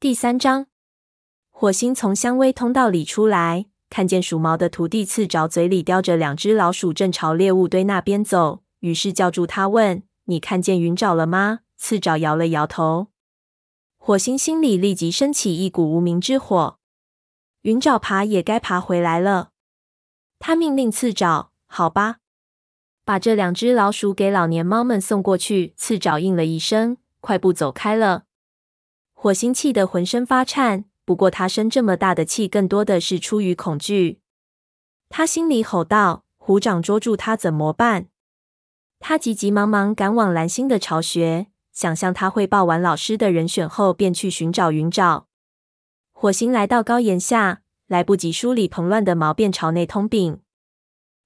[0.00, 0.66] 第三章，
[1.50, 13.08] 火星从香薇通道里出来，看见鼠毛的徒弟刺爪嘴里叼着两只老鼠，正朝猎物堆那边走，于是叫住他问：“你看见云爪了吗？”刺爪摇了摇头。
[13.98, 16.78] 火星心里立即升起一股无名之火。
[17.60, 19.50] 云爪爬也该爬回来了。
[20.38, 22.20] 他命令刺爪：“好吧，
[23.04, 28.24] 把这两只老鼠给老年猫们送过去。”刺爪应了一声，快步走开了。
[29.22, 34.18] 火星气得浑身发颤，不过他生这么大的气，更多的是出于恐惧。
[35.10, 38.06] 他心里吼道：“虎掌捉住他怎么办？”
[38.98, 45.26] 他急急忙忙赶往蓝星的巢穴，想向他汇报完老师的人选后，便去寻找云爪。
[46.12, 50.40] 火星来到高岩下，来不及梳理蓬乱的毛，便朝内通禀。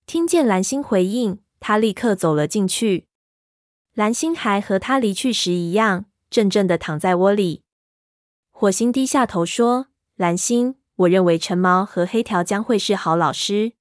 [0.05, 3.07] 听见蓝星回应，他立刻走了进去。
[3.93, 7.63] 蓝星还和他离去时一样，怔怔地躺在窝里。
[8.57, 13.73] 火星低下头说：“蓝星，我认为陈毛和黑条将会是好老师。”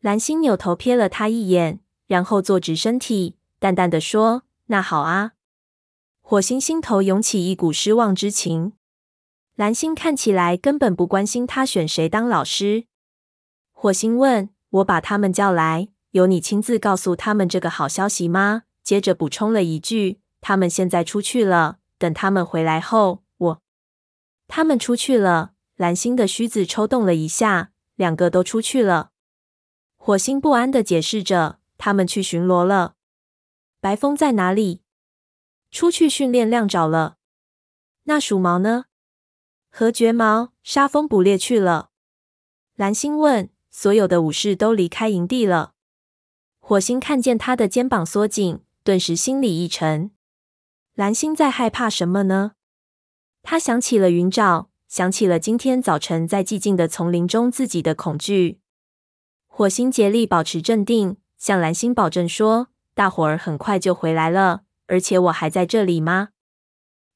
[0.00, 5.32] 蓝星扭头瞥了他一眼，然后坐直身体，淡淡的说：“那好啊。”
[6.22, 8.72] 火星心头涌起一股失望之情。
[9.56, 12.86] 蓝星看起来根本不关心他选谁当老师。
[13.72, 14.48] 火星问
[14.80, 23.21] ：“我把他们叫来，由你亲自告诉他们这个好消息吗？”接着补充了一句：“他们现在出去了，等他们回来后。”
[24.54, 25.54] 他们出去了。
[25.76, 29.10] 蓝星的须子抽动了一下，两个都出去了。
[29.96, 32.96] 火星不安地解释着：“他们去巡逻了。”
[33.80, 34.82] 白风在哪里？
[35.70, 37.16] 出去训练亮爪了。
[38.02, 38.84] 那鼠毛呢？
[39.70, 41.88] 和绝毛、沙风捕猎去了。
[42.76, 45.72] 蓝星问：“所有的武士都离开营地了？”
[46.60, 50.10] 火星看见他的肩膀缩紧，顿时心里一沉。
[50.92, 52.52] 蓝星在害怕什么呢？
[53.42, 58.60] 他想起了云沼，想起了今天早晨在寂静的丛林中自己的恐惧。
[59.46, 66.30] 火星竭力保持镇定，向蓝星保证说：“大伙儿很快就回来了，而且我还在这里吗？”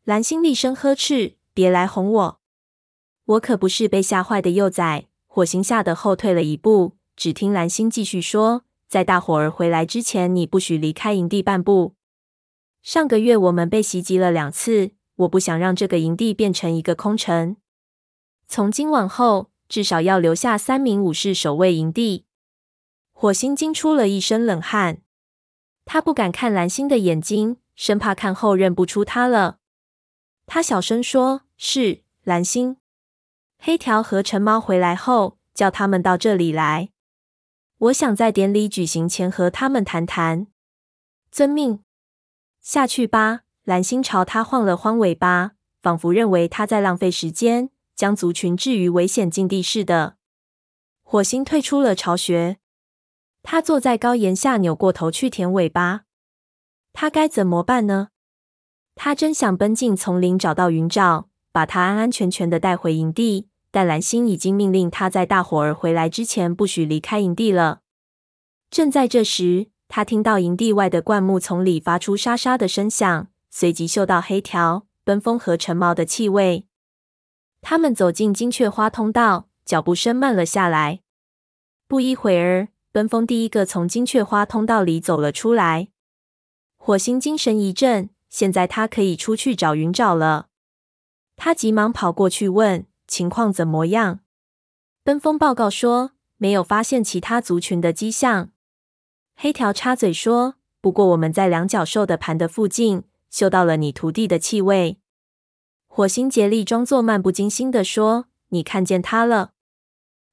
[0.04, 2.40] 蓝星厉声呵斥：“别来哄我！
[3.24, 6.96] 我可不是被吓坏的幼崽。”火星吓得后退了一步。
[7.14, 11.94] 只听蓝星继续说：“在大伙儿回来之前，你不许离开营地半步。
[12.82, 17.56] 上个月我们被袭击了两次。”我不想让这个营地变成一个空城。
[18.46, 22.26] 从今往后，至少要留下三名武士守卫营地。
[23.12, 25.02] 火星惊出了一身冷汗，
[25.84, 29.58] 他不敢看蓝星的眼睛，生怕看后认不出他了。
[30.44, 32.76] 他小声说：“是蓝星。
[33.58, 36.90] 黑条和陈毛回来后，叫他们到这里来。
[37.78, 40.46] 我想在典礼举行前和他们谈谈。
[41.30, 41.82] 遵命，
[42.60, 50.14] 下去吧。”蓝星朝他晃了晃尾巴，仿佛认为他在浪费时间，将族群置于危险境地似的。
[51.02, 52.58] 火星退出了巢穴，
[53.42, 56.02] 他坐在高岩下，扭过头去舔尾巴。
[56.92, 58.10] 他该怎么办呢？
[58.94, 67.80] 他真想奔进丛林找到云爪，把他安安全全的带回营地，但蓝星已经命令他在大伙儿回来之前不许离开营地了。
[68.70, 73.26] 正在这时，他听到营地外的灌木丛里发出沙沙的声响。
[73.58, 76.66] 随即嗅到黑条、奔风和陈毛的气味。
[77.62, 81.00] 他们走进金雀花通道，脚步声慢了下来。
[81.88, 85.88] 不一会儿，奔风第一个从金雀花通道里走了出来。
[86.76, 90.48] 火星精神一振，现在他可以出去找云爪了。
[91.34, 94.20] 他急忙跑过去问：“情况怎么样？”
[95.02, 98.50] 奔风报告说：“没有发现其他族群的迹象。”
[99.34, 104.98] 黑条插嘴说：“不过我们在两脚兽的盘的附近。”嗅到了你徒弟的气味，
[105.86, 109.52] 火星竭力装作漫不经心地说：“你看见他了？”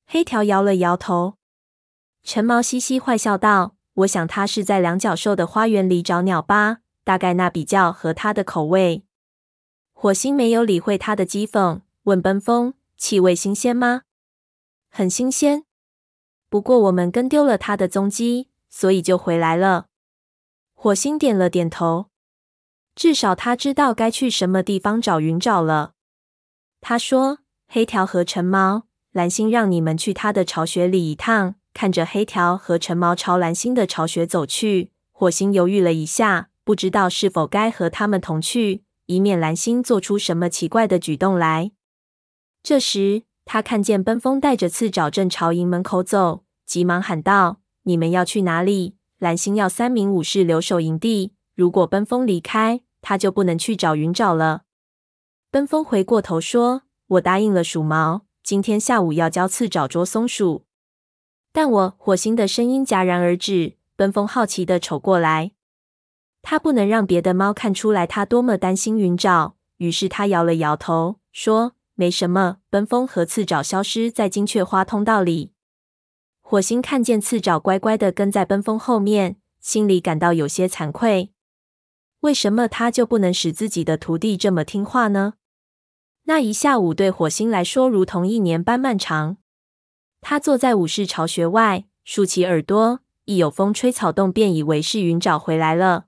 [0.05, 1.35] 黑条摇了摇头。
[2.23, 9.03] 陈毛嘻嘻坏笑道：“我想他是在两脚兽的花园里找鸟吧，大概那比较合他的口味。”
[9.93, 14.03] 火星没有理会他的讥讽，问奔风：“气味新鲜吗
[14.89, 15.65] ？”“很新鲜，
[16.49, 19.87] 不过我们跟丢了他的踪迹，所以就回来了。”
[20.75, 22.07] 火星点了点头。
[22.95, 25.93] 至少他知道该去什么地方找云爪了。
[26.81, 41.71] 他说：“黑条和陈毛，蓝星让你们去他的巢穴里一趟。”看着黑条和陈毛朝蓝星的巢穴走去，火星犹豫了一下，不知道是否该和他们同去，以免蓝星做出什么奇怪的举动来。
[42.61, 51.33] 这时，他看见奔风带着刺爪正朝营门口走，急忙喊道：“你们要去哪里？”蓝星要三名武士留守营地。
[51.55, 54.63] 如果奔风离开，他就不能去找云爪了。
[55.51, 60.65] 奔风回过头说：“我答应了鼠毛，今天下午要教刺爪捉松鼠。”
[61.53, 63.77] 但我火星的声音戛然而止。
[63.95, 65.51] 奔风好奇的瞅过来，
[66.41, 75.51] 他不能让别的猫看出来他多么担心云爪，于是他摇了摇头，说：“没什么。”奔风和刺爪消失在金雀花通道里。
[76.41, 81.32] 火星看见刺爪乖乖的跟在奔风后面，心里感到有些惭愧。
[82.23, 85.33] 为什么他就不能使自己的徒弟这么听话呢？
[86.23, 89.35] 那一下午对火星来说如同一年般漫长。
[90.21, 96.05] 他坐在武士巢穴外，竖起耳朵，一有风吹草动，便以为是云爪回来了。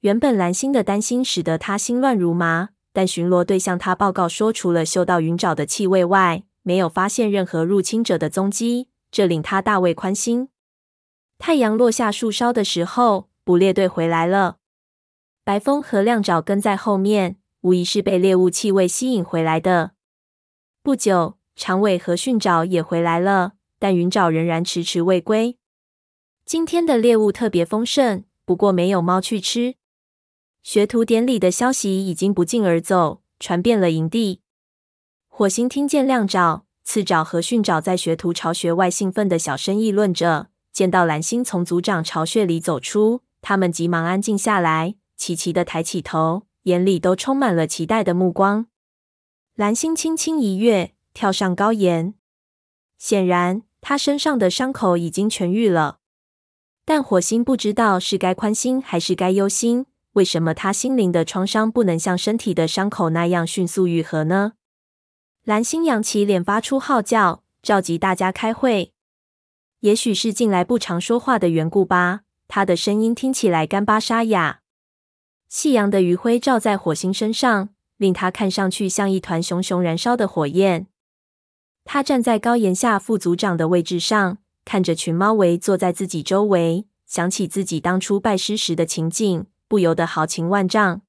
[0.00, 10.48] 原本蓝星的担心使得他心乱如麻，但巡逻队向他报告说，除了嗅到云爪的气味外，没有发现任何入侵者的踪迹，这令他大为宽心。
[11.36, 14.57] 太阳落下树梢的时候，捕猎队回来了。
[15.48, 19.92] 白风和亮爪跟在后面，无疑是被猎物气味吸引回来的。
[20.82, 21.38] 不久。
[21.56, 25.56] 长尾和驯爪也回来了，但云爪仍然迟迟未归。
[26.44, 29.76] 今天的猎物特别丰盛，不过没有猫去吃。
[30.62, 34.42] 学徒典礼的消息已经不胫而走，传遍了营地。
[35.28, 48.68] 火星听见亮爪、刺爪和训爪在学徒巢穴外兴奋地小声议论着，见到蓝星从族长巢穴里走出，他们急忙安静下来，齐齐地抬起头，眼里都充满了期待的目光。
[49.54, 50.94] 蓝星轻轻一跃。
[51.14, 52.14] 跳上高岩，
[52.96, 55.98] 显然他身上的伤口已经痊愈了。
[56.84, 59.86] 但火星不知道是该宽心还是该忧心。
[60.12, 64.52] 为什么他心灵的创伤不能像身体的伤口那样迅速愈合呢？
[65.42, 68.92] 蓝星扬起脸，发出号叫，召集大家开会。
[69.80, 74.60] 也许是近来不常说话的缘故吧，他的声音听起来干巴沙哑。
[75.48, 80.86] 夕阳的余晖照在火星身上，令他看上去像一团熊熊燃烧的火焰。
[81.84, 91.00] 他站在高岩下副组长的位置上，看着群猫围坐在自己周围，想起自己当初拜师时的情景，不由得豪情万丈。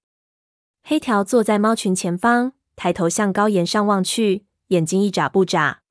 [0.81, 5.81] 黑条坐在猫群前方，抬头向高岩上望去，眼睛一眨不眨。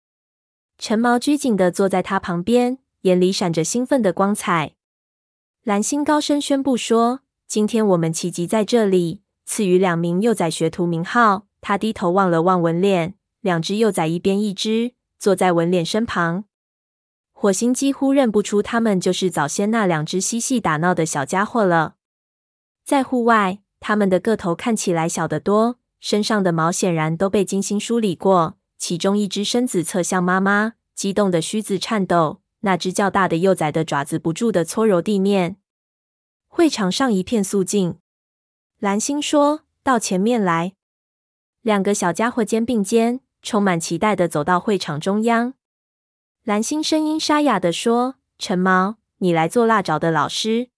[0.79, 4.73] 橙毛拘谨地坐在他旁边，眼里闪着兴奋的光彩。
[5.65, 13.15] 蓝星高声宣布说：“今天我们齐集在这里，赐予两名幼崽学徒名号。”他低头望了望纹脸。
[13.41, 16.45] 两只幼崽一边一只，坐在纹脸身旁。
[17.33, 21.95] 火星几乎认不出他们就是早先那两只嬉戏打闹的小家伙了。
[22.85, 28.59] 在户外，他们的个头看起来小得多，身上的毛显然都被精心梳理过。
[28.77, 32.43] 其中一只身子侧向妈妈，激动的须子颤抖。
[32.61, 35.57] 那只较大的幼崽的爪子不住地搓揉地面。
[36.59, 38.01] 会场上一片肃静。
[38.81, 40.75] 蓝星说：“到前面来。”
[41.63, 43.21] 两个小家伙肩并肩。
[43.41, 45.55] 充满期待的走到会场中央，
[46.43, 50.71] 蓝星声音沙哑的说：“陈毛，你来做腊爪的老师。”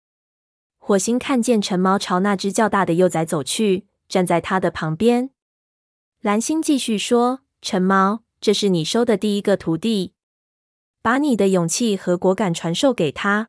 [0.77, 5.31] 火星看见陈毛朝那只较大的幼崽走去，站在他的旁边。
[6.21, 10.13] 蓝星继续说：“陈毛，这是你收的第一个徒弟，
[11.01, 13.49] 把你的勇气和果敢传授给他。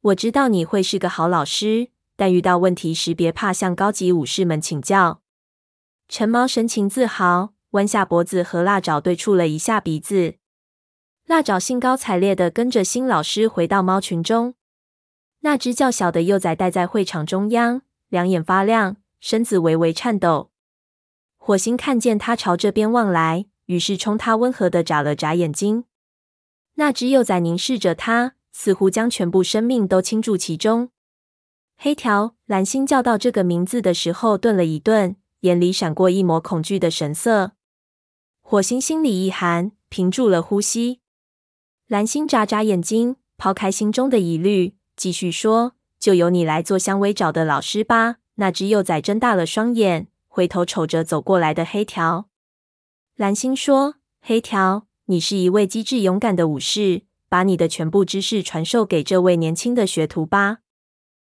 [0.00, 5.22] 我知道你会是个好老师，但遇到问题时别怕向高级武士们请教。”
[6.08, 7.54] 陈毛神情自豪。
[7.72, 10.36] 弯下脖子和辣爪对触了一下鼻子，
[11.26, 14.54] 辣爪兴高采烈地跟着新老师回到猫群中。
[15.40, 20.50] 那只较小的幼崽待在会场中央，两眼发亮，身子微微颤抖。
[21.36, 25.84] 火星看见他朝这边望来，于是冲他温和地眨了眨眼睛。
[26.76, 30.90] 那只幼崽凝视着他，似乎将全部生命都倾注其中。
[31.76, 37.52] 黑条，蓝星叫到这个名字的时候，顿了一顿，眼里闪过一抹恐惧的神色。
[38.42, 40.98] 火星心里一寒，屏住了呼吸。
[41.86, 52.28] 蓝星眨眨眼睛，抛开心中的疑虑，继续说：“就由你来做香薇找的老师吧。”那只幼崽睁大了双眼，回头瞅着走过来的黑条。
[53.14, 60.58] 蓝星说：“黑条，你是一位机智勇敢的武士，把你的全部知识传授给这位年轻的学徒吧。”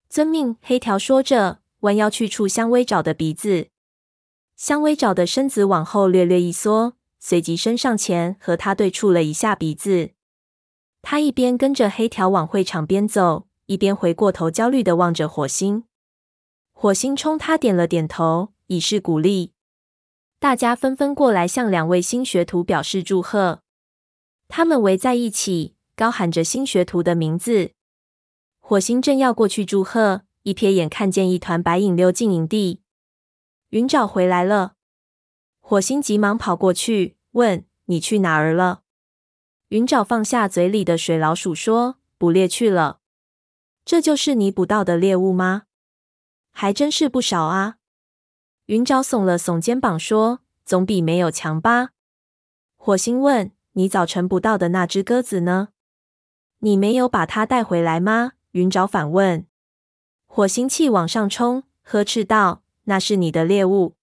[0.09, 0.57] 遵命。
[0.63, 3.69] 黑条说着，弯腰去触香薇爪的鼻子。
[4.57, 6.95] 香薇爪的身子往后略略一缩。
[7.21, 10.11] 随即伸上前和他对触了一下鼻子。
[11.03, 15.83] 他一边跟着黑条往会场边走，一边回过头焦虑地望着火星。
[16.73, 19.53] 火星冲他点了点头，以示鼓励。
[20.39, 23.63] 大家纷纷过来向两位新学徒表示祝贺。
[24.47, 27.73] 他们围在一起，高喊着新学徒的名字。
[28.61, 32.83] 火星正要过去祝贺，一瞥眼看见一团白影溜进营地。
[33.71, 34.75] 云爪回来了。
[35.59, 38.83] 火星急忙跑过去，问：“你去哪儿了？”
[39.71, 43.01] 云沼放下嘴里的水老鼠，说：“捕猎去了。
[43.85, 45.65] ”“这就是你捕到的猎物吗
[46.53, 47.79] ？”“还真是不少啊。”
[48.67, 51.91] 云沼耸了耸肩膀，说：“总比没有强吧？”
[52.79, 55.71] 火星问：“你早晨捕到的那只鸽子呢？
[56.61, 59.47] 你没有把它带回来吗？”云沼反问。
[60.27, 63.95] 火星气往上冲，呵斥道：“那是你的猎物。”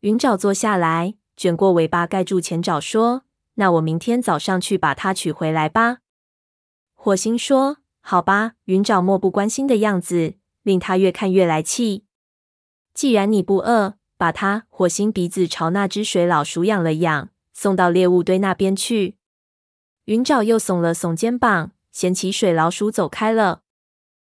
[0.00, 3.22] 云沼坐下来，卷过尾巴盖住前爪，说
[3.54, 5.98] ：“那我明天早上去把它取回来吧。”
[6.94, 12.04] 火星说：“好吧。”云沼漠不关心的样子，令他越看越来气。
[12.94, 14.64] 既然你不饿，把它……
[14.68, 19.16] 火星鼻子朝那只水老鼠痒了痒，送到猎物堆那边去。
[20.06, 23.62] 云沼又耸了耸肩膀，衔起水老鼠走开了。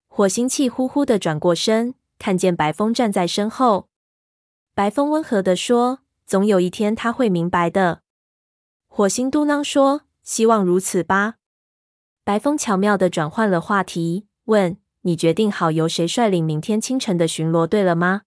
[0.07, 3.89] 火星气呼呼的转过身，看见白风站在身后。
[4.75, 8.03] 白风温和地说：“总有一天他会明白的。”
[8.87, 11.35] 火星嘟囔说：“希望如此吧。”
[12.23, 18.23] 白风巧妙的转换了话题，问：“你决定好由谁率领明天清晨的巡逻队了吗？”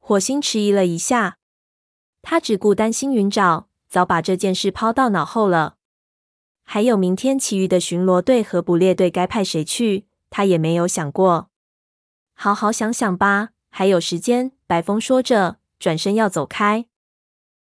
[0.00, 1.36] 火星迟疑了一下，
[2.22, 5.75] 他只顾担心云沼，早把这件事抛到脑后了。
[6.68, 11.48] 还有明天其余的巡逻队和捕猎队该派谁去，他也没有想过。
[12.34, 13.50] 好好想想吧。
[13.70, 16.86] 还有时间，白风说着，转身要走开。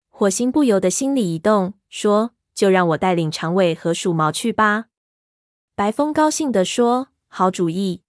[0.09, 4.85] 火星不由得心里一动，说：“就让我带领长尾和鼠毛去吧。”
[5.73, 8.03] 白风高兴地说：“好主意。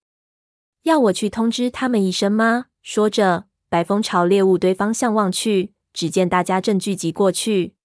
[0.83, 7.77] 要我去通知他们一声吗？”说着，白风朝猎物堆方向望去，只见大家正聚集过去。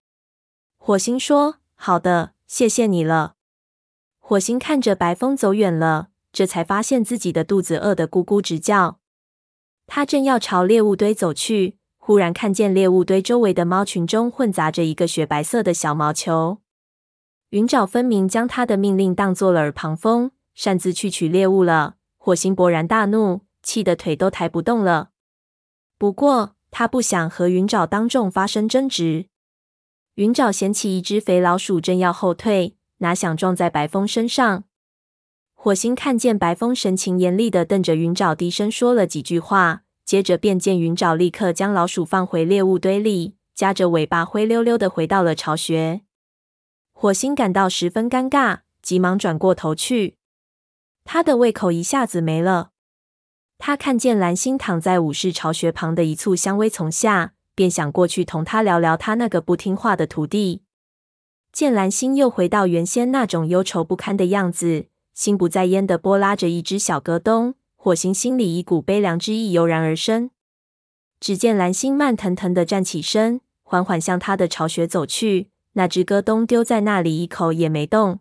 [0.77, 3.35] 火星说：“好的，谢谢你了。”
[4.19, 8.99] 火星看着白风走远了，这才发现自己的肚子饿得咕咕直叫。
[9.85, 16.57] 他正要朝猎物堆走去，忽然看见猎物堆周围的猫群中混杂着一个雪白色的小毛球。
[17.51, 21.95] 云沼分明将他的命令当作了耳旁风，擅自去取猎物了。
[22.17, 25.11] 火星勃然大怒，气得腿都抬不动了。
[25.97, 29.27] 不过他不想和云沼当众发生争执。
[30.17, 34.63] 云沼衔起一只肥老鼠，正要后退，哪想撞在白风身上。
[35.53, 46.01] 火星看见白风神情严厉的瞪着云沼，低声说了几句话，接着便见云沼立刻将老鼠放回猎物堆里，夹着尾巴灰溜溜的回到了巢穴。
[46.93, 50.17] 火星感到十分尴尬，急忙转过头去，
[51.03, 52.71] 他的胃口一下子没了。
[53.59, 60.61] 他看见蓝星躺在武士巢穴旁的一簇香薇丛下，便想过去同他聊聊他那个不听话的徒弟。
[61.51, 64.85] 见蓝星又回到原先那种忧愁不堪的样子。
[65.15, 70.29] 心不在焉的拨拉着一只小鸽东，火星心里一股悲凉之意油然而生。
[71.19, 75.49] 只见蓝星慢腾腾的站起身，缓缓向他的巢穴走去。
[75.73, 78.19] 那只鸽东丢在那里，一口也没动。